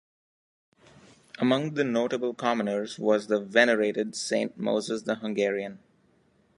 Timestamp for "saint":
4.15-4.57